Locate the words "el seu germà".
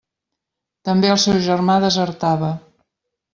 1.15-1.75